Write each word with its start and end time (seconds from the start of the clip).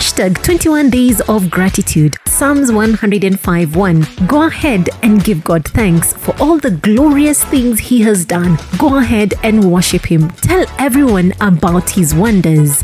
Hashtag 0.00 0.42
21 0.42 0.88
Days 0.88 1.20
of 1.28 1.50
Gratitude. 1.50 2.16
Psalms 2.24 2.72
105 2.72 3.76
1. 3.76 4.06
Go 4.26 4.46
ahead 4.46 4.88
and 5.02 5.22
give 5.22 5.44
God 5.44 5.62
thanks 5.66 6.14
for 6.14 6.34
all 6.40 6.58
the 6.58 6.70
glorious 6.70 7.44
things 7.44 7.78
He 7.78 8.00
has 8.00 8.24
done. 8.24 8.56
Go 8.78 8.96
ahead 8.96 9.34
and 9.42 9.70
worship 9.70 10.06
Him. 10.06 10.30
Tell 10.30 10.64
everyone 10.78 11.34
about 11.42 11.90
His 11.90 12.14
wonders. 12.14 12.82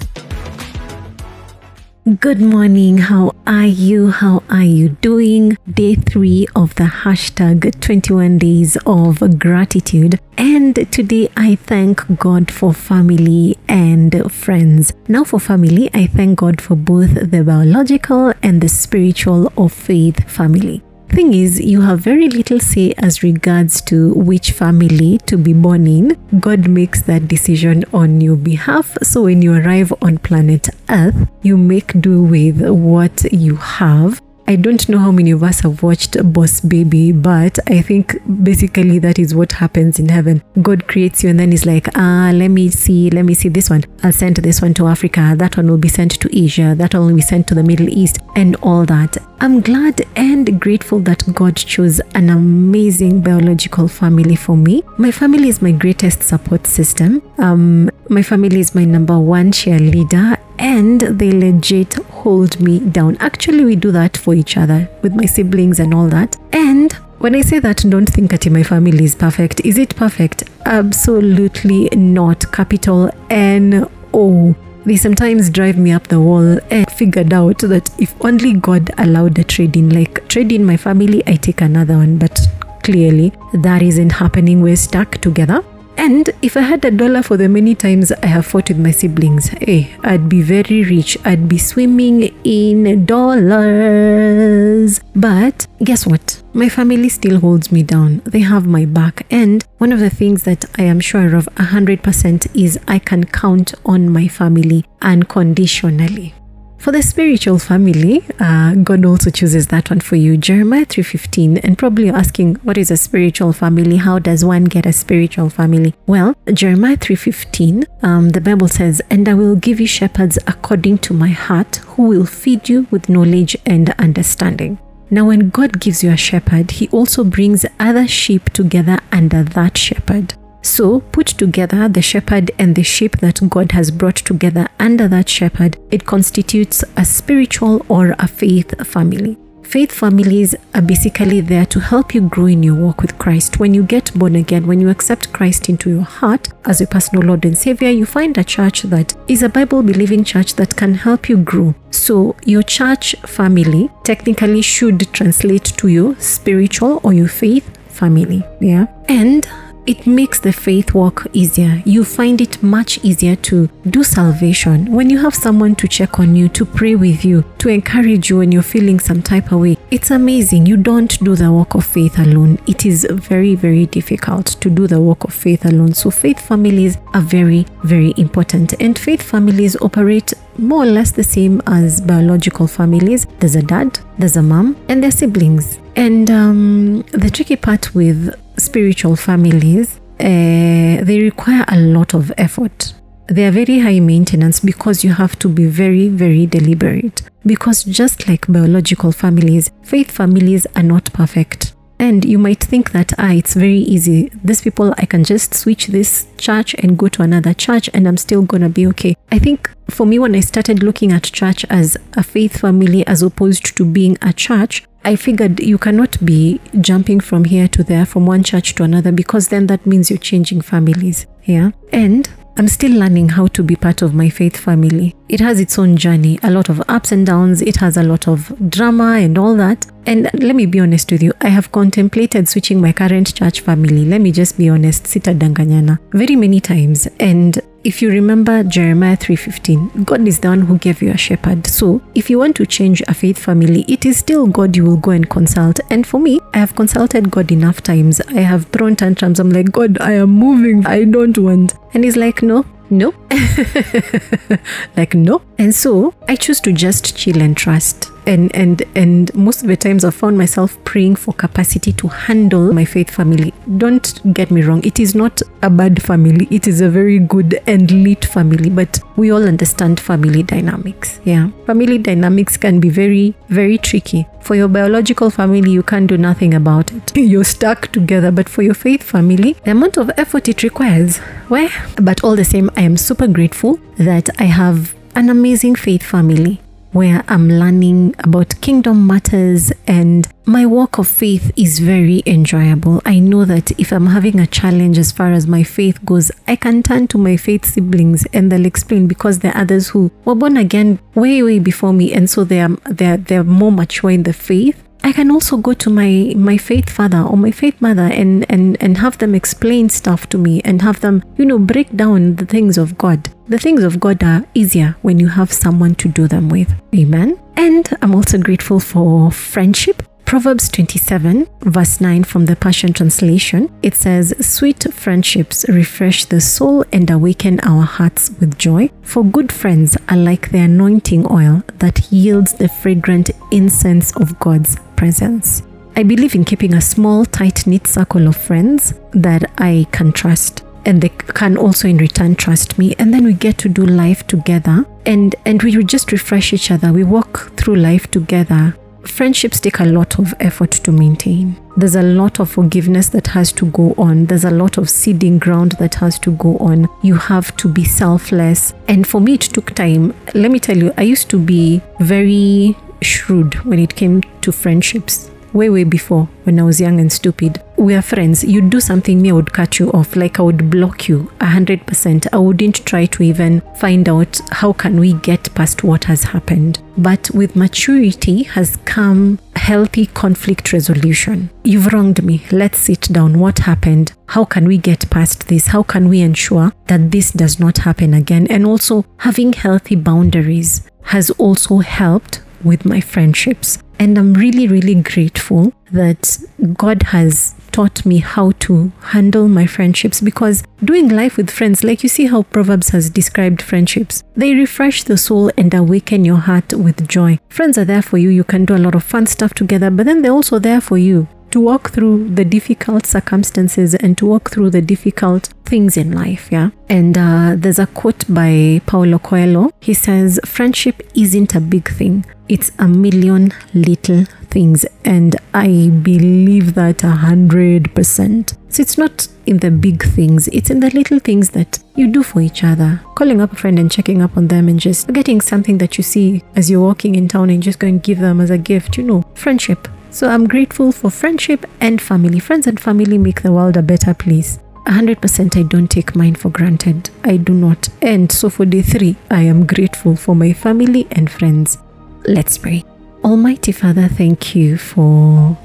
Good 2.07 2.41
morning. 2.41 2.99
How 2.99 3.33
are 3.49 3.67
you? 3.67 4.13
How 4.13 4.45
are 4.49 4.63
you 4.63 4.91
doing? 4.91 5.59
Day 5.69 5.97
three 5.97 6.47
of 6.55 6.73
the 6.77 6.85
hashtag 6.85 7.81
21 7.81 8.39
days 8.39 8.77
of 8.87 9.41
gratitude. 9.41 10.21
And 10.39 10.77
today 10.93 11.29
I 11.37 11.57
thank 11.57 12.17
God 12.17 12.49
for 12.53 12.73
family 12.73 13.59
and 13.69 14.31
friends. 14.31 14.93
Now, 15.09 15.25
for 15.25 15.41
family, 15.41 15.91
I 15.95 16.07
thank 16.07 16.39
God 16.39 16.61
for 16.61 16.77
both 16.77 17.13
the 17.33 17.43
biological 17.43 18.33
and 18.41 18.61
the 18.61 18.69
spiritual 18.69 19.53
or 19.57 19.69
faith 19.69 20.31
family. 20.31 20.85
Thing 21.17 21.33
is, 21.33 21.59
you 21.59 21.81
have 21.81 22.01
very 22.01 22.29
little 22.29 22.61
say 22.61 22.93
as 22.99 23.23
regards 23.23 23.81
to 23.89 24.13
which 24.13 24.53
family 24.53 25.17
to 25.25 25.39
be 25.39 25.55
born 25.55 25.87
in. 25.87 26.15
God 26.41 26.69
makes 26.69 27.01
that 27.05 27.27
decision 27.27 27.85
on 27.95 28.21
your 28.21 28.37
behalf. 28.37 28.99
So 29.03 29.23
when 29.23 29.41
you 29.41 29.55
arrive 29.55 29.95
on 30.03 30.19
planet 30.19 30.69
Earth, 30.91 31.17
you 31.41 31.57
make 31.57 31.99
do 32.03 32.23
with 32.23 32.61
what 32.69 33.33
you 33.33 33.57
have 33.57 34.21
I 34.49 34.55
don't 34.55 34.89
know 34.89 34.99
how 35.01 35.11
many 35.11 35.33
of 35.33 35.43
us 35.43 35.61
have 35.61 35.83
watched 35.83 36.17
Boss 36.33 36.61
Baby, 36.61 37.11
but 37.11 37.59
I 37.67 37.83
think 37.83 38.17
basically 38.45 39.01
that 39.01 39.19
is 39.19 39.35
what 39.35 39.51
happens 39.51 39.99
in 39.99 40.09
heaven. 40.09 40.41
God 40.63 40.87
creates 40.87 41.25
you 41.25 41.31
and 41.31 41.41
then 41.41 41.51
he's 41.51 41.67
like, 41.67 41.89
ah, 41.97 42.31
let 42.33 42.49
me 42.49 42.71
see, 42.71 43.11
let 43.11 43.25
me 43.25 43.35
see 43.35 43.49
this 43.49 43.69
one. 43.69 43.83
I'll 44.05 44.13
send 44.13 44.37
this 44.37 44.63
one 44.63 44.73
to 44.75 44.87
Africa. 44.87 45.35
That 45.37 45.57
one 45.57 45.69
will 45.69 45.79
be 45.79 45.89
sent 45.89 46.21
to 46.21 46.39
Asia. 46.39 46.77
That 46.77 46.95
one 46.95 47.07
will 47.07 47.17
be 47.17 47.23
sent 47.23 47.49
to 47.49 47.57
the 47.57 47.65
Middle 47.65 47.89
East 47.89 48.21
and 48.37 48.55
all 48.63 48.85
that. 48.85 49.17
I'm 49.39 49.61
glad 49.61 50.01
and 50.17 50.59
grateful 50.59 50.99
that 51.01 51.23
God 51.35 51.57
chose 51.57 52.01
an 52.15 52.31
amazing 52.31 53.21
biological 53.21 53.87
family 53.87 54.35
for 54.35 54.57
me. 54.57 54.83
My 54.97 55.11
family 55.11 55.49
is 55.49 55.61
my 55.61 55.73
greatest 55.73 56.23
support 56.23 56.67
system. 56.67 57.21
Um, 57.37 57.91
my 58.09 58.23
family 58.23 58.61
is 58.61 58.75
my 58.75 58.87
number 58.87 59.19
one 59.19 59.53
cheerleader 59.53 60.39
and 60.59 61.03
they 61.03 61.33
legit 61.33 61.95
hold 61.95 62.59
me 62.61 62.81
down. 62.81 63.19
Actually, 63.19 63.65
we 63.67 63.77
do 63.77 63.93
that 63.93 64.17
for 64.17 64.33
each 64.33 64.57
other 64.57 64.89
with 65.03 65.15
my 65.15 65.27
siblings 65.27 65.81
and 65.81 65.93
all 65.93 66.09
that. 66.09 66.37
And 66.53 66.95
when 67.19 67.35
I 67.35 67.43
say 67.43 67.59
that, 67.59 67.85
don't 67.89 68.09
think 68.09 68.31
that 68.31 68.51
my 68.51 68.63
family 68.63 69.05
is 69.05 69.15
perfect. 69.15 69.61
Is 69.67 69.77
it 69.77 69.95
perfect? 69.97 70.45
Absolutely 70.65 71.91
not. 71.91 72.51
Capital 72.53 73.11
N 73.29 73.87
O. 74.15 74.57
They 74.87 74.97
sometimes 74.97 75.51
drive 75.51 75.77
me 75.77 75.91
up 75.91 76.07
the 76.07 76.21
wall 76.21 76.61
and 76.71 76.89
figured 76.93 77.33
out 77.33 77.59
that 77.59 77.91
if 77.99 78.15
only 78.25 78.53
God 78.53 78.93
allowed 78.99 79.37
a 79.37 79.43
trade 79.43 79.77
in, 79.77 79.91
like 79.91 80.29
trade 80.29 80.53
in 80.53 80.65
my 80.65 80.77
family, 80.77 81.25
I 81.27 81.35
take 81.35 81.61
another 81.61 81.97
one. 81.97 82.19
But 82.19 82.39
clearly, 82.85 83.33
that 83.53 83.83
isn't 83.83 84.13
happening. 84.13 84.63
We're 84.63 84.77
stuck 84.77 85.19
together. 85.21 85.65
And 85.99 86.31
if 86.43 86.57
I 86.57 86.61
had 86.61 86.85
a 86.85 86.91
dollar 86.91 87.23
for 87.23 87.37
the 87.37 87.49
many 87.49 87.75
times 87.75 88.13
I 88.13 88.27
have 88.27 88.47
fought 88.47 88.69
with 88.69 88.79
my 88.79 88.91
siblings, 88.91 89.51
eh, 89.63 89.89
I'd 90.03 90.29
be 90.29 90.43
very 90.43 90.85
rich. 90.85 91.17
I'd 91.25 91.49
be 91.49 91.59
swimming 91.59 92.35
in 92.45 93.07
dollars. 93.07 95.01
But 95.15 95.67
guess 95.83 96.07
what? 96.07 96.43
My 96.53 96.69
family 96.69 97.09
still 97.09 97.41
holds 97.41 97.73
me 97.73 97.83
down. 97.83 98.23
They 98.25 98.41
have 98.41 98.67
my 98.67 98.85
back. 98.85 99.27
And 99.31 99.65
one 99.79 99.93
of 99.93 100.01
the 100.01 100.11
things 100.11 100.43
that 100.45 100.65
I 100.79 100.83
am 100.83 101.01
sure 101.01 101.35
of 101.35 101.49
100% 101.57 102.47
is 102.55 102.79
I 102.87 102.99
can 102.99 103.25
count 103.25 103.75
on 103.85 104.09
my 104.11 104.29
family 104.29 104.85
unconditionally. 105.01 106.35
For 106.79 106.93
the 106.93 107.03
spiritual 107.03 107.59
family, 107.59 108.25
uh, 108.39 108.75
God 108.75 109.05
also 109.05 109.31
chooses 109.31 109.67
that 109.69 109.91
one 109.91 110.01
for 110.01 110.17
you. 110.17 110.37
Jeremiah 110.37 110.87
3.15. 110.87 111.61
And 111.65 111.77
probably 111.77 112.07
you're 112.07 112.17
asking, 112.17 112.57
what 112.57 112.79
is 112.79 112.91
a 112.91 112.97
spiritual 112.97 113.53
family? 113.53 113.97
How 113.97 114.19
does 114.19 114.45
one 114.45 114.65
get 114.65 114.87
a 114.87 114.93
spiritual 114.93 115.51
family? 115.51 115.95
Well, 116.07 116.37
Jeremiah 116.53 116.97
3.15, 116.97 117.87
um, 118.03 118.29
the 118.31 118.41
Bible 118.41 118.69
says, 118.69 119.03
And 119.11 119.29
I 119.29 119.35
will 119.35 119.57
give 119.57 119.81
you 119.81 119.87
shepherds 119.87 120.39
according 120.47 120.99
to 120.99 121.15
my 121.15 121.29
heart, 121.29 121.77
who 121.77 122.05
will 122.05 122.27
feed 122.27 122.69
you 122.69 122.87
with 122.91 123.09
knowledge 123.09 123.57
and 123.67 123.91
understanding. 123.99 124.79
Now, 125.11 125.25
when 125.27 125.51
God 125.51 125.81
gives 125.81 126.03
you 126.03 126.11
a 126.11 126.17
shepherd, 126.17 126.73
he 126.73 126.89
also 126.89 127.23
brings 127.25 127.65
other 127.79 128.07
sheep 128.07 128.51
together 128.51 128.99
under 129.13 129.43
that 129.45 129.79
shepherd. 129.79 130.35
So 130.67 130.99
put 131.13 131.29
together 131.29 131.89
the 131.89 132.03
shepherd 132.03 132.51
and 132.59 132.75
the 132.75 132.83
sheep 132.83 133.19
that 133.19 133.49
God 133.49 133.71
has 133.71 133.93
brought 133.93 134.17
together 134.17 134.69
under 134.81 135.07
that 135.07 135.29
shepherd, 135.29 135.79
it 135.93 136.05
constitutes 136.05 136.83
a 136.97 137.05
spiritual 137.05 137.87
or 137.89 138.17
a 138.19 138.27
faith 138.27 138.75
family. 138.85 139.39
Faith 139.63 139.93
families 139.93 140.57
are 140.75 140.83
basically 140.83 141.41
there 141.41 141.67
to 141.67 141.79
help 141.79 142.15
you 142.15 142.23
grow 142.23 142.47
in 142.47 142.65
your 142.65 142.75
walk 142.75 143.01
with 143.01 143.17
Christ. 143.17 143.61
When 143.61 143.75
you 143.75 143.85
get 143.85 144.13
born 144.15 144.35
again, 144.35 144.67
when 144.67 144.81
you 144.81 144.89
accept 144.89 145.33
Christ 145.33 145.69
into 145.69 145.89
your 145.89 146.03
heart 146.03 146.49
as 146.65 146.81
your 146.81 146.89
personal 146.89 147.25
Lord 147.25 147.45
and 147.45 147.57
Savior, 147.57 147.91
you 147.91 148.05
find 148.05 148.37
a 148.37 148.45
church 148.45 148.83
that 148.83 149.15
is 149.29 149.45
a 149.45 149.49
Bible 149.49 149.85
believing 149.85 150.25
church 150.25 150.55
that 150.57 150.75
can 150.75 150.95
help 150.95 151.29
you 151.29 151.37
grow. 151.37 151.77
So, 151.91 152.35
your 152.45 152.63
church 152.63 153.15
family 153.25 153.89
technically 154.03 154.63
should 154.63 155.13
translate 155.13 155.65
to 155.65 155.89
your 155.89 156.17
spiritual 156.19 157.01
or 157.05 157.13
your 157.13 157.29
faith 157.29 157.77
family. 157.89 158.45
Yeah. 158.61 158.87
And 159.09 159.49
it 159.87 160.07
makes 160.07 160.41
the 160.41 160.53
faith 160.53 160.95
walk 160.95 161.27
easier. 161.33 161.83
You 161.85 162.05
find 162.05 162.41
it 162.41 162.63
much 162.63 162.99
easier 163.05 163.37
to 163.37 163.69
do 163.89 164.03
salvation 164.03 164.93
when 164.93 165.11
you 165.11 165.19
have 165.19 165.35
someone 165.35 165.75
to 165.77 165.89
check 165.89 166.19
on 166.19 166.35
you, 166.35 166.49
to 166.51 166.65
pray 166.65 166.95
with 166.95 167.25
you, 167.25 167.45
to 167.59 167.69
encourage 167.69 168.31
you 168.31 168.39
when 168.39 168.53
you're 168.53 168.63
feeling 168.63 169.01
some 169.01 169.23
type 169.23 169.53
of 169.53 169.61
way. 169.61 169.77
It's 169.91 170.11
amazing. 170.11 170.67
You 170.67 170.77
don't 170.77 171.19
do 171.25 171.37
the 171.37 171.51
walk 171.51 171.75
of 171.75 171.85
faith 171.87 172.19
alone. 172.19 172.59
It 172.67 172.85
is 172.85 173.07
very, 173.11 173.55
very 173.55 173.87
difficult 173.87 174.47
to 174.47 174.71
do 174.71 174.87
the 174.87 175.01
walk 175.01 175.25
of 175.25 175.33
faith 175.33 175.65
alone. 175.65 175.95
So, 175.95 176.11
faith 176.11 176.41
families 176.41 176.99
are 177.15 177.21
very, 177.21 177.67
very 177.85 178.13
important. 178.17 178.75
And 178.81 178.99
faith 178.99 179.23
families 179.23 179.77
operate 179.81 180.33
more 180.59 180.83
or 180.85 180.87
less 180.87 181.13
the 181.13 181.23
same 181.23 181.63
as 181.67 182.01
biological 182.01 182.67
families. 182.67 183.27
There's 183.39 183.57
a 183.57 183.63
dad, 183.63 183.99
there's 184.19 184.37
a 184.37 184.43
mom, 184.43 184.77
and 184.89 185.03
their 185.03 185.11
siblings. 185.11 185.79
And 185.95 186.31
um, 186.31 187.03
the 187.13 187.31
tricky 187.31 187.57
part 187.57 187.95
with 187.95 188.35
spiritual 188.59 189.17
families, 189.17 190.01
uh, 190.21 191.05
they 191.05 191.21
require 191.21 191.65
a 191.69 191.79
lot 191.79 192.15
of 192.15 192.33
effort. 192.39 192.95
They 193.29 193.45
are 193.45 193.51
very 193.51 193.81
high 193.81 194.01
maintenance 194.01 194.61
because 194.61 195.03
you 195.03 195.13
have 195.13 195.39
to 195.41 195.49
be 195.49 195.67
very, 195.67 196.09
very 196.09 196.47
deliberate. 196.47 197.23
Because 197.45 197.83
just 197.85 198.29
like 198.29 198.47
biological 198.47 199.13
families, 199.13 199.71
faith 199.83 200.11
families 200.11 200.67
are 200.77 200.83
not 200.83 201.13
perfect. 201.13 201.75
And 201.99 202.25
you 202.25 202.39
might 202.39 202.63
think 202.63 202.93
that, 202.93 203.13
ah, 203.19 203.33
it's 203.33 203.55
very 203.55 203.79
easy. 203.79 204.31
These 204.45 204.61
people, 204.61 204.95
I 204.99 205.07
can 205.07 205.25
just 205.25 205.55
switch 205.55 205.87
this 205.87 206.27
church 206.37 206.75
and 206.75 206.99
go 206.99 207.09
to 207.09 207.23
another 207.23 207.55
church 207.55 207.89
and 207.95 208.07
I'm 208.07 208.19
still 208.19 208.47
to 208.47 208.69
be 208.69 208.87
okay. 208.89 209.17
I 209.33 209.39
think 209.39 209.71
for 209.89 210.07
me, 210.07 210.19
when 210.19 210.35
I 210.35 210.41
started 210.41 210.83
looking 210.83 211.11
at 211.11 211.25
church 211.25 211.65
as 211.71 211.97
a 212.15 212.23
faith 212.23 212.61
family 212.61 213.07
as 213.07 213.23
opposed 213.23 213.77
to 213.77 213.85
being 213.85 214.19
a 214.21 214.33
church, 214.33 214.85
I 215.07 215.15
figured 215.15 215.61
you 215.61 215.79
cannot 215.79 216.23
be 216.25 216.61
jumping 216.81 217.21
from 217.21 217.45
here 217.45 217.69
to 217.69 217.85
there, 217.85 218.05
from 218.05 218.27
one 218.27 218.43
church 218.43 218.75
to 218.75 218.83
another, 218.83 219.13
because 219.13 219.47
then 219.49 219.69
that 219.69 219.87
means 219.87 220.11
you're 220.11 220.19
changing 220.19 220.63
families. 220.63 221.27
Yeah. 221.45 221.71
And 221.93 222.29
I'm 222.57 222.67
still 222.67 222.91
learning 222.91 223.29
how 223.29 223.47
to 223.49 223.63
be 223.63 223.77
part 223.77 224.03
of 224.03 224.15
my 224.15 224.29
faith 224.29 224.57
family. 224.57 225.15
It 225.29 225.39
has 225.39 225.61
its 225.61 225.79
own 225.79 225.97
journey, 225.97 226.41
a 226.43 226.51
lot 226.51 226.69
of 226.69 226.83
ups 226.89 227.13
and 227.13 227.25
downs, 227.25 227.63
it 227.63 227.77
has 227.77 227.97
a 227.97 228.03
lot 228.03 228.27
of 228.27 228.53
drama 228.69 229.19
and 229.19 229.39
all 229.39 229.55
that. 229.57 229.87
And 230.07 230.29
let 230.35 230.57
me 230.57 230.67
be 230.67 230.81
honest 230.81 231.13
with 231.13 231.23
you, 231.23 231.33
I 231.41 231.51
have 231.51 231.71
contemplated 231.71 232.49
switching 232.49 232.81
my 232.81 232.93
current 232.93 233.33
church 233.33 233.61
family. 233.61 234.05
Let 234.05 234.21
me 234.21 234.33
just 234.33 234.59
be 234.59 234.69
honest, 234.69 235.07
sita 235.07 235.35
danganyana, 235.35 236.01
very 236.11 236.35
many 236.35 236.59
times. 236.59 237.07
And 237.21 237.61
if 237.87 238.03
you 238.03 238.11
remember 238.11 238.65
Jeremiah 238.65 239.17
3:15, 239.17 240.05
God 240.05 240.27
is 240.27 240.41
the 240.41 240.49
one 240.49 240.63
who 240.63 240.77
gave 240.77 241.01
you 241.03 241.11
a 241.13 241.17
shepherd. 241.17 241.69
So, 241.69 242.01
if 242.17 242.29
you 242.29 242.39
want 242.41 242.57
to 242.57 242.67
change 242.67 243.01
a 243.07 243.15
faith 243.15 243.39
family, 243.39 243.85
it 243.87 244.05
is 244.05 244.17
still 244.17 244.49
God 244.49 244.75
you 244.77 244.85
will 244.85 244.97
go 244.97 245.13
and 245.13 245.29
consult. 245.31 245.79
And 245.89 246.05
for 246.05 246.19
me, 246.19 246.41
I 246.53 246.59
have 246.59 246.75
consulted 246.75 247.31
God 247.31 247.53
enough 247.53 247.83
times. 247.83 248.21
I 248.23 248.41
have 248.41 248.65
thrown 248.67 248.97
tantrums. 248.97 249.39
I'm 249.39 249.51
like, 249.51 249.71
God, 249.71 250.01
I 250.01 250.13
am 250.25 250.31
moving. 250.31 250.85
I 250.85 251.05
don't 251.05 251.39
want. 251.39 251.75
And 251.95 252.03
he's 252.03 252.17
like, 252.17 252.43
no, 252.43 252.65
no. 252.91 253.15
like, 254.97 255.15
no. 255.15 255.43
And 255.57 255.73
so 255.73 256.13
I 256.29 256.35
choose 256.35 256.61
to 256.63 256.73
just 256.73 257.17
chill 257.17 257.41
and 257.41 257.57
trust 257.57 258.11
and 258.27 258.55
and 258.55 258.83
and 258.95 259.35
most 259.35 259.63
of 259.63 259.69
the 259.69 259.77
times 259.77 260.05
i 260.05 260.11
found 260.11 260.37
myself 260.37 260.83
praying 260.85 261.17
for 261.17 261.33
capacity 261.35 261.93
to 261.93 262.09
handle 262.09 262.73
my 262.73 262.85
faith 262.85 263.11
family. 263.11 263.53
Don't 263.79 264.35
get 264.35 264.51
me 264.51 264.63
wrong 264.63 264.85
it 264.85 264.99
is 264.99 265.15
not 265.15 265.43
a 265.63 265.71
bad 265.71 266.03
family. 266.03 266.47
It 266.51 266.67
is 266.69 266.81
a 266.81 266.89
very 266.89 267.19
good 267.19 267.61
and 267.67 267.91
lit 267.91 268.25
family 268.25 268.71
but 268.71 269.01
we 269.17 269.31
all 269.31 269.45
understand 269.45 270.01
family 270.01 270.43
dynamics 270.43 271.21
yeah? 271.25 271.51
Family 271.67 271.99
dynamics 271.99 272.57
can 272.57 272.81
be 272.81 272.89
very 272.89 273.35
very 273.49 273.79
tricky. 273.79 274.27
For 274.41 274.55
your 274.55 274.69
biological 274.69 275.31
family 275.31 275.71
you 275.71 275.83
can't 275.83 276.07
do 276.07 276.17
nothing 276.17 276.55
about 276.55 276.93
it. 276.93 277.17
You're 277.17 277.45
stuck 277.45 277.91
together 277.93 278.31
but 278.31 278.49
for 278.49 278.63
your 278.63 278.75
faith 278.75 279.03
family 279.03 279.55
the 279.65 279.73
amount 279.73 279.97
of 279.97 280.11
effort 280.17 280.49
it 280.49 280.63
requires 280.63 281.21
well 281.49 281.71
but 282.01 282.23
all 282.25 282.37
the 282.37 282.45
same 282.45 282.71
i 282.77 282.83
am 282.83 282.97
super 282.97 283.27
grateful 283.27 283.79
that 283.99 284.29
i 284.41 284.45
have 284.45 284.95
an 285.15 285.31
amazing 285.31 285.75
faith 285.75 286.03
family 286.03 286.61
where 286.97 287.23
I'm 287.29 287.51
learning 287.51 288.15
about 288.21 288.59
kingdom 288.63 289.07
matters 289.07 289.71
and 289.87 290.27
my 290.47 290.65
walk 290.65 290.97
of 290.97 291.07
faith 291.07 291.53
is 291.55 291.79
very 291.79 292.23
enjoyable. 292.25 293.03
I 293.05 293.19
know 293.19 293.45
that 293.45 293.79
if 293.79 293.93
I'm 293.93 294.07
having 294.07 294.41
a 294.41 294.47
challenge 294.47 294.97
as 294.97 295.13
far 295.13 295.31
as 295.31 295.47
my 295.47 295.63
faith 295.63 296.03
goes, 296.07 296.31
I 296.49 296.57
can 296.57 296.83
turn 296.83 297.07
to 297.09 297.19
my 297.19 297.37
faith 297.37 297.67
siblings 297.67 298.25
and 298.33 298.51
they'll 298.51 298.65
explain 298.65 299.09
because 299.09 299.41
there 299.41 299.53
are 299.53 299.61
others 299.61 299.89
who 299.89 300.11
were 300.25 300.35
born 300.35 300.57
again 300.57 300.99
way, 301.15 301.43
way 301.43 301.59
before 301.59 301.93
me. 301.93 302.15
And 302.15 302.31
so 302.31 302.45
they're, 302.45 302.71
they're, 302.89 303.19
they're 303.19 303.45
more 303.45 303.73
mature 303.73 304.11
in 304.11 304.23
the 304.23 304.33
faith. 304.33 304.83
I 305.07 305.13
can 305.13 305.31
also 305.31 305.57
go 305.57 305.73
to 305.73 305.89
my 305.89 306.35
my 306.35 306.57
faith 306.57 306.91
father 306.91 307.23
or 307.23 307.37
my 307.37 307.53
faith 307.53 307.81
mother 307.81 308.11
and 308.21 308.45
and 308.51 308.77
and 308.83 308.99
have 308.99 309.19
them 309.19 309.37
explain 309.37 309.89
stuff 309.89 310.29
to 310.31 310.37
me 310.37 310.61
and 310.65 310.83
have 310.83 310.99
them 310.99 311.23
you 311.37 311.45
know 311.47 311.61
break 311.61 311.95
down 311.95 312.35
the 312.35 312.45
things 312.45 312.77
of 312.77 312.99
God. 312.99 313.29
The 313.47 313.59
things 313.59 313.85
of 313.85 314.01
God 314.01 314.25
are 314.25 314.45
easier 314.53 314.97
when 315.03 315.21
you 315.21 315.29
have 315.29 315.53
someone 315.53 315.95
to 316.03 316.09
do 316.09 316.27
them 316.27 316.49
with. 316.49 316.75
Amen. 316.93 317.39
And 317.57 317.89
I'm 318.03 318.17
also 318.17 318.37
grateful 318.37 318.81
for 318.81 319.31
friendship. 319.31 320.03
Proverbs 320.25 320.69
27, 320.71 321.47
verse 321.61 322.01
9 322.01 322.25
from 322.25 322.47
the 322.47 322.57
Passion 322.57 322.93
Translation, 322.93 323.71
it 323.81 323.95
says, 323.95 324.35
Sweet 324.45 324.93
friendships 324.93 325.65
refresh 325.69 326.25
the 326.25 326.41
soul 326.41 326.85
and 326.93 327.09
awaken 327.09 327.61
our 327.61 327.83
hearts 327.85 328.31
with 328.41 328.59
joy. 328.59 328.91
For 329.03 329.25
good 329.25 329.53
friends 329.53 329.97
are 330.09 330.17
like 330.17 330.51
the 330.51 330.59
anointing 330.59 331.31
oil 331.31 331.63
that 331.79 332.11
yields 332.11 332.55
the 332.55 332.69
fragrant 332.69 333.31
incense 333.53 334.11
of 334.17 334.37
God's 334.41 334.77
presence. 334.97 335.63
I 335.97 336.03
believe 336.03 336.35
in 336.35 336.45
keeping 336.45 336.75
a 336.75 336.81
small, 336.81 337.25
tight 337.25 337.67
knit 337.67 337.87
circle 337.87 338.27
of 338.29 338.37
friends 338.37 338.95
that 339.13 339.51
I 339.59 339.87
can 339.93 340.13
trust 340.13 340.65
and 340.85 341.03
they 341.03 341.09
can 341.09 341.57
also 341.57 341.89
in 341.89 341.99
return 341.99 342.37
trust 342.37 342.79
me 342.79 342.95
and 342.99 343.13
then 343.13 343.25
we 343.25 343.33
get 343.33 343.59
to 343.59 343.69
do 343.69 343.85
life 343.85 344.27
together 344.29 344.87
and 345.05 345.35
and 345.45 345.61
we 345.63 345.83
just 345.83 346.13
refresh 346.13 346.53
each 346.53 346.71
other 346.71 346.93
we 346.93 347.03
walk 347.03 347.51
through 347.57 347.75
life 347.75 348.09
together 348.13 348.73
friendships 349.07 349.61
take 349.61 349.81
a 349.81 349.85
lot 349.85 350.19
of 350.19 350.35
effort 350.41 350.71
to 350.71 350.93
maintain. 350.93 351.57
There's 351.77 351.95
a 351.95 352.03
lot 352.03 352.41
of 352.41 352.51
forgiveness 352.51 353.09
that 353.11 353.27
has 353.29 353.53
to 353.53 353.67
go 353.67 353.95
on. 353.97 354.27
There's 354.27 354.45
a 354.45 354.51
lot 354.51 354.79
of 354.79 354.91
ceding 354.91 355.39
ground 355.39 355.73
that 355.79 355.95
has 355.97 356.19
to 356.21 356.33
go 356.33 356.57
on. 356.59 356.89
You 357.03 357.15
have 357.15 357.57
to 357.59 357.69
be 357.69 357.85
selfless. 357.85 358.75
And 358.89 359.07
for 359.07 359.21
me, 359.21 359.35
it 359.35 359.43
took 359.43 359.75
time. 359.75 360.15
Let 360.35 360.51
me 360.51 360.59
tell 360.59 360.77
you, 360.77 360.93
I 360.97 361.03
used 361.03 361.31
to 361.31 361.39
be 361.39 361.81
very 362.01 362.77
shrewd 363.03 363.55
when 363.65 363.79
it 363.79 363.95
came 363.95 364.23
to 364.43 364.53
friendships 364.53 365.31
way, 365.57 365.71
way 365.71 365.85
before 365.85 366.29
when 366.45 366.61
I 366.61 366.63
was 366.63 366.81
young 366.81 367.01
and 367.01 367.13
stupid. 367.13 367.63
We 367.77 367.95
are 367.95 368.03
friends. 368.03 368.45
You'd 368.45 368.71
do 368.71 368.81
something, 368.81 369.21
me, 369.21 369.31
I 369.31 369.33
would 369.33 369.53
cut 369.53 369.79
you 369.79 369.91
off. 369.93 370.15
Like 370.15 370.39
I 370.39 370.43
would 370.43 370.71
block 370.71 371.09
you 371.09 371.31
100%. 371.41 372.27
I 372.33 372.39
wouldn't 372.39 372.87
try 372.87 373.07
to 373.07 373.23
even 373.23 373.63
find 373.77 374.09
out 374.09 374.41
how 374.53 374.73
can 374.73 375.01
we 375.01 375.15
get 375.15 375.53
past 375.55 375.83
what 375.83 376.05
has 376.05 376.25
happened. 376.25 376.81
But 376.99 377.31
with 377.31 377.57
maturity 377.57 378.45
has 378.45 378.77
come 378.85 379.39
healthy 379.57 380.07
conflict 380.07 380.73
resolution. 380.73 381.51
You've 381.65 381.93
wronged 381.93 382.23
me. 382.23 382.45
Let's 382.53 382.79
sit 382.79 383.09
down. 383.13 383.39
What 383.39 383.61
happened? 383.61 384.13
How 384.29 384.45
can 384.45 384.67
we 384.67 384.79
get 384.79 385.09
past 385.11 385.49
this? 385.49 385.69
How 385.69 385.83
can 385.83 386.09
we 386.09 386.21
ensure 386.21 386.73
that 386.87 387.11
this 387.11 387.33
does 387.33 387.59
not 387.59 387.79
happen 387.79 388.15
again? 388.15 388.47
And 388.49 388.67
also 388.67 389.05
having 389.19 389.53
healthy 389.53 389.97
boundaries 389.97 390.89
has 391.03 391.31
also 391.33 391.79
helped 391.79 392.41
with 392.65 392.85
my 392.85 393.01
friendships. 393.01 393.79
And 393.99 394.19
I'm 394.19 394.35
really, 394.35 394.69
really 394.69 394.95
grateful 394.95 395.73
that 395.91 396.39
God 396.75 397.03
has 397.05 397.55
taught 397.73 398.07
me 398.07 398.19
how 398.19 398.53
to 398.53 398.93
handle 399.03 399.49
my 399.49 399.67
friendships 399.67 400.21
because 400.21 400.63
doing 400.85 401.09
life 401.09 401.37
with 401.37 401.51
friends, 401.51 401.85
like 401.85 402.03
you 402.03 402.09
see 402.09 402.27
how 402.27 402.43
Proverbs 402.43 402.91
has 402.91 403.11
described 403.11 403.63
friendships, 403.63 404.23
they 404.35 404.55
refresh 404.55 405.05
the 405.05 405.17
soul 405.17 405.51
and 405.57 405.73
awaken 405.75 406.25
your 406.25 406.39
heart 406.39 406.73
with 406.75 407.09
joy. 407.09 407.39
Friends 407.49 407.79
are 407.79 407.85
there 407.85 408.03
for 408.03 408.19
you. 408.19 408.29
You 408.29 408.45
can 408.45 408.65
do 408.65 408.77
a 408.77 408.79
lot 408.79 408.95
of 408.95 409.05
fun 409.05 409.27
stuff 409.27 409.55
together, 409.55 409.91
but 409.91 410.07
then 410.07 410.23
they're 410.23 410.33
also 410.33 410.59
there 410.59 410.81
for 410.81 410.99
you 410.99 411.29
to 411.51 411.61
walk 411.61 411.91
through 411.91 412.31
the 412.35 412.45
difficult 412.45 413.07
circumstances 413.07 413.95
and 413.95 414.17
to 414.19 414.27
walk 414.27 414.51
through 414.51 414.71
the 414.71 414.83
difficult 414.83 415.53
things 415.65 415.97
in 415.97 416.13
life. 416.13 416.49
Yeah. 416.51 416.71
And 416.89 417.19
uh, 417.19 417.55
there's 417.57 417.79
a 417.79 417.87
quote 417.87 418.25
by 418.29 418.81
Paulo 418.87 419.19
Coelho. 419.19 419.71
He 419.81 419.95
says, 419.95 420.41
Friendship 420.45 421.03
isn't 421.15 421.55
a 421.55 421.61
big 421.61 421.89
thing, 421.89 422.25
it's 422.49 422.71
a 422.79 422.89
million 422.89 423.53
little 423.75 424.25
things. 424.51 424.85
And 425.05 425.37
I 425.55 425.89
believe 426.03 426.75
that 426.75 427.03
a 427.05 427.11
hundred 427.11 427.95
percent. 427.95 428.55
So 428.69 428.83
it's 428.83 428.99
not 428.99 429.29
in 429.47 429.59
the 429.59 429.71
big 429.71 430.03
things, 430.03 430.49
it's 430.49 430.71
in 430.71 430.81
the 430.81 430.91
little 430.91 431.19
things 431.19 431.51
that 431.51 431.79
you 431.95 432.09
do 432.09 432.23
for 432.23 432.41
each 432.41 432.63
other. 432.63 433.01
Calling 433.15 433.41
up 433.41 433.53
a 433.53 433.57
friend 433.57 433.79
and 433.79 433.91
checking 433.91 434.21
up 434.23 434.37
on 434.37 434.49
them 434.49 434.69
and 434.69 434.79
just 434.79 435.13
getting 435.13 435.41
something 435.41 435.79
that 435.79 435.97
you 435.97 436.05
see 436.05 436.43
as 436.55 436.71
you're 436.71 436.83
walking 436.83 437.15
in 437.15 437.29
town 437.29 437.51
and 437.51 437.63
just 437.63 437.79
going 437.79 438.01
to 438.01 438.07
give 438.07 438.19
them 438.19 438.41
as 438.41 438.51
a 438.51 438.59
gift, 438.59 438.99
you 438.99 439.05
know, 439.05 439.23
friendship. 439.35 439.89
So 440.17 440.31
I'm 440.31 440.49
grateful 440.49 440.93
for 440.93 441.11
friendship 441.11 441.67
and 441.79 442.01
family. 442.01 442.39
Friends 442.39 442.67
and 442.67 442.81
family 442.81 443.19
make 443.19 443.43
the 443.43 443.53
world 443.53 443.77
a 443.77 443.83
better 443.83 444.15
place. 444.15 444.59
100% 444.87 445.59
I 445.59 445.63
don't 445.65 445.91
take 445.91 446.17
mine 446.17 446.37
for 446.37 446.49
granted. 446.49 447.11
I 447.23 447.37
do 447.37 447.53
not. 447.53 447.91
And 448.01 448.33
so 448.33 448.49
for 448.49 448.65
day 448.65 448.81
three, 448.81 449.17
I 449.31 449.43
am 449.43 449.67
grateful 449.67 450.17
for 450.17 450.35
my 450.35 450.55
family 450.55 451.07
and 451.11 451.31
friends. 451.31 451.77
Let's 452.25 452.57
pray. 452.57 452.83
Almighty 453.25 453.73
Father, 453.73 454.09
thank 454.09 454.57
you 454.57 454.79
for 454.79 455.59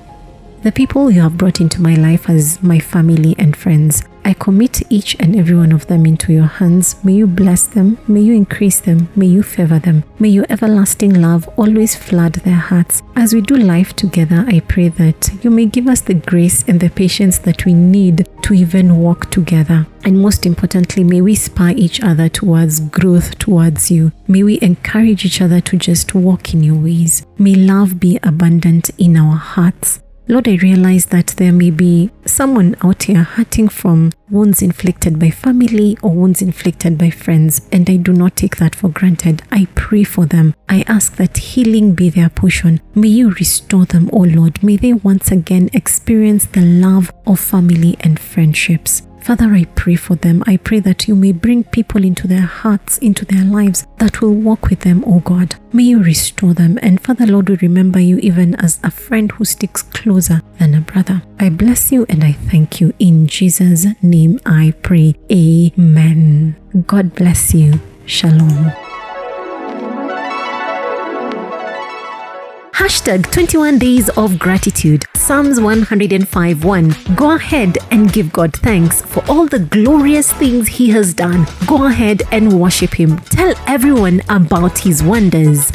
the 0.63 0.73
people 0.73 1.09
you 1.09 1.21
have 1.21 1.37
brought 1.37 1.61
into 1.61 1.81
my 1.81 1.95
life 1.95 2.29
as 2.29 2.61
my 2.61 2.79
family 2.79 3.35
and 3.39 3.55
friends. 3.55 4.03
I 4.23 4.33
commit 4.33 4.81
each 4.91 5.15
and 5.19 5.35
every 5.35 5.55
one 5.55 5.71
of 5.71 5.87
them 5.87 6.05
into 6.05 6.31
your 6.33 6.45
hands. 6.45 6.95
May 7.03 7.13
you 7.13 7.27
bless 7.27 7.67
them, 7.67 7.97
may 8.07 8.21
you 8.21 8.33
increase 8.33 8.79
them, 8.79 9.09
may 9.15 9.25
you 9.25 9.43
favor 9.43 9.79
them. 9.79 10.03
May 10.19 10.29
your 10.29 10.45
everlasting 10.49 11.21
love 11.21 11.47
always 11.57 11.95
flood 11.95 12.33
their 12.33 12.55
hearts. 12.55 13.01
As 13.15 13.33
we 13.33 13.41
do 13.41 13.55
life 13.55 13.95
together, 13.95 14.45
I 14.47 14.59
pray 14.61 14.89
that 14.89 15.29
you 15.43 15.49
may 15.49 15.65
give 15.65 15.87
us 15.87 16.01
the 16.01 16.13
grace 16.13 16.63
and 16.67 16.79
the 16.79 16.89
patience 16.89 17.39
that 17.39 17.65
we 17.65 17.73
need 17.73 18.27
to 18.43 18.53
even 18.53 18.97
walk 18.97 19.29
together. 19.31 19.87
And 20.03 20.19
most 20.19 20.45
importantly, 20.45 21.03
may 21.03 21.21
we 21.21 21.35
spur 21.35 21.69
each 21.69 22.01
other 22.01 22.29
towards 22.29 22.79
growth 22.79 23.37
towards 23.37 23.91
you. 23.91 24.11
May 24.27 24.43
we 24.43 24.59
encourage 24.61 25.25
each 25.25 25.41
other 25.41 25.61
to 25.61 25.77
just 25.77 26.15
walk 26.15 26.53
in 26.53 26.63
your 26.63 26.75
ways. 26.75 27.25
May 27.37 27.55
love 27.55 27.99
be 27.99 28.19
abundant 28.23 28.89
in 28.97 29.17
our 29.17 29.35
hearts. 29.35 30.01
Lord, 30.27 30.47
I 30.47 30.55
realize 30.55 31.07
that 31.07 31.27
there 31.37 31.51
may 31.51 31.71
be 31.71 32.09
someone 32.25 32.75
out 32.83 33.03
here 33.03 33.23
hurting 33.23 33.67
from 33.69 34.11
wounds 34.29 34.61
inflicted 34.61 35.19
by 35.19 35.29
family 35.29 35.97
or 36.01 36.11
wounds 36.11 36.41
inflicted 36.41 36.97
by 36.97 37.09
friends, 37.09 37.61
and 37.71 37.89
I 37.89 37.97
do 37.97 38.13
not 38.13 38.35
take 38.35 38.57
that 38.57 38.75
for 38.75 38.89
granted. 38.89 39.43
I 39.51 39.67
pray 39.75 40.03
for 40.03 40.25
them. 40.25 40.53
I 40.69 40.83
ask 40.87 41.15
that 41.17 41.37
healing 41.37 41.95
be 41.95 42.09
their 42.09 42.29
portion. 42.29 42.79
May 42.95 43.09
you 43.09 43.31
restore 43.31 43.85
them, 43.85 44.09
O 44.13 44.19
Lord. 44.19 44.63
May 44.63 44.77
they 44.77 44.93
once 44.93 45.31
again 45.31 45.69
experience 45.73 46.45
the 46.45 46.61
love 46.61 47.11
of 47.25 47.39
family 47.39 47.97
and 47.99 48.19
friendships. 48.19 49.01
Father, 49.21 49.53
I 49.53 49.65
pray 49.75 49.95
for 49.95 50.15
them. 50.15 50.43
I 50.47 50.57
pray 50.57 50.79
that 50.79 51.07
you 51.07 51.15
may 51.15 51.31
bring 51.31 51.63
people 51.63 52.03
into 52.03 52.27
their 52.27 52.41
hearts, 52.41 52.97
into 52.97 53.23
their 53.23 53.43
lives 53.45 53.85
that 53.99 54.19
will 54.19 54.33
walk 54.33 54.69
with 54.69 54.81
them, 54.81 55.03
O 55.05 55.19
God. 55.19 55.55
May 55.71 55.83
you 55.83 56.03
restore 56.03 56.53
them. 56.53 56.79
And 56.81 56.99
Father, 56.99 57.27
Lord, 57.27 57.49
we 57.49 57.55
remember 57.57 57.99
you 57.99 58.17
even 58.17 58.55
as 58.55 58.79
a 58.83 58.91
friend 58.91 59.31
who 59.31 59.45
sticks 59.45 59.83
closer 59.83 60.41
than 60.59 60.73
a 60.73 60.81
brother. 60.81 61.21
I 61.39 61.49
bless 61.49 61.91
you 61.91 62.05
and 62.09 62.23
I 62.23 62.33
thank 62.33 62.81
you. 62.81 62.93
In 62.99 63.27
Jesus' 63.27 63.85
name 64.01 64.39
I 64.45 64.73
pray. 64.81 65.15
Amen. 65.31 66.55
God 66.87 67.15
bless 67.15 67.53
you. 67.53 67.79
Shalom. 68.05 68.90
Hashtag 72.73 73.31
21 73.31 73.77
Days 73.79 74.09
of 74.17 74.39
Gratitude. 74.39 75.05
Psalms 75.15 75.59
105 75.59 76.63
1. 76.63 76.95
Go 77.15 77.35
ahead 77.35 77.77
and 77.91 78.11
give 78.11 78.31
God 78.33 78.53
thanks 78.53 79.01
for 79.01 79.23
all 79.29 79.45
the 79.45 79.59
glorious 79.59 80.31
things 80.33 80.67
He 80.67 80.89
has 80.91 81.13
done. 81.13 81.45
Go 81.67 81.85
ahead 81.85 82.23
and 82.31 82.59
worship 82.59 82.93
Him. 82.93 83.17
Tell 83.19 83.53
everyone 83.67 84.21
about 84.29 84.79
His 84.79 85.03
wonders. 85.03 85.71